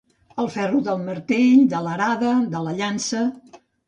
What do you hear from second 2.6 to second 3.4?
la llança.